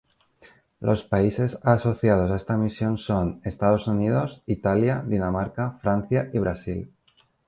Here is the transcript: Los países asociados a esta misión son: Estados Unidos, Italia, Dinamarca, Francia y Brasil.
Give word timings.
Los 0.79 1.03
países 1.03 1.59
asociados 1.61 2.31
a 2.31 2.35
esta 2.35 2.57
misión 2.57 2.97
son: 2.97 3.39
Estados 3.43 3.85
Unidos, 3.85 4.41
Italia, 4.47 5.03
Dinamarca, 5.07 5.77
Francia 5.79 6.27
y 6.33 6.39
Brasil. 6.39 6.91